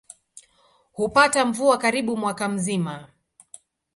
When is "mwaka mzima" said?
2.17-3.07